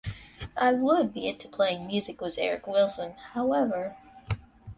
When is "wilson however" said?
2.65-3.95